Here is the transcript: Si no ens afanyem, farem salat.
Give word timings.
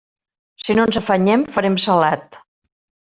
Si 0.61 0.75
no 0.79 0.85
ens 0.87 0.97
afanyem, 1.01 1.43
farem 1.57 1.77
salat. 1.87 2.41